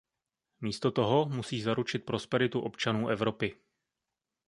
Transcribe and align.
Místo 0.61 0.91
toho 0.91 1.29
musí 1.29 1.61
zaručit 1.61 2.05
prosperitu 2.05 2.59
občanů 2.59 3.07
Evropy. 3.07 3.55